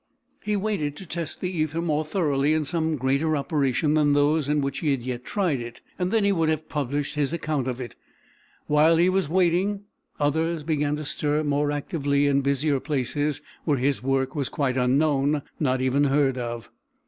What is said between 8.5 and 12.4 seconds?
While he was waiting, others began to stir more actively